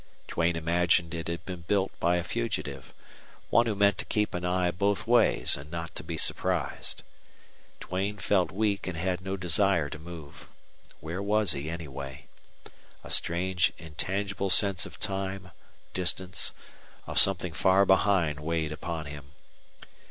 Duane 0.27 0.55
imagined 0.55 1.13
it 1.13 1.27
had 1.27 1.45
been 1.45 1.61
built 1.61 1.91
by 1.99 2.15
a 2.15 2.23
fugitive 2.23 2.91
one 3.51 3.67
who 3.67 3.75
meant 3.75 3.99
to 3.99 4.05
keep 4.05 4.33
an 4.33 4.43
eye 4.43 4.71
both 4.71 5.05
ways 5.05 5.55
and 5.55 5.69
not 5.69 5.93
to 5.93 6.03
be 6.03 6.17
surprised. 6.17 7.03
Duane 7.79 8.17
felt 8.17 8.49
weak 8.51 8.87
and 8.87 8.97
had 8.97 9.21
no 9.21 9.37
desire 9.37 9.91
to 9.91 9.99
move. 9.99 10.47
Where 11.01 11.21
was 11.21 11.51
he, 11.51 11.69
anyway? 11.69 12.25
A 13.03 13.11
strange, 13.11 13.73
intangible 13.77 14.49
sense 14.49 14.87
of 14.87 14.99
time, 14.99 15.51
distance, 15.93 16.51
of 17.05 17.19
something 17.19 17.53
far 17.53 17.85
behind 17.85 18.39
weighed 18.39 18.71
upon 18.71 19.05
him. 19.05 19.33